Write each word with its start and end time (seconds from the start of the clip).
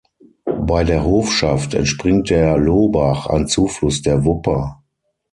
Bei 0.59 0.83
der 0.83 1.03
Hofschaft 1.05 1.75
entspringt 1.75 2.31
der 2.31 2.57
Lohbach, 2.57 3.27
ein 3.27 3.45
Zufluss 3.45 4.01
der 4.01 4.25
Wupper. 4.25 4.81